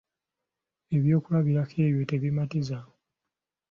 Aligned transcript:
Ebyokulabirako 0.95 1.75
ebyo 1.87 2.03
tebimatiza. 2.11 2.77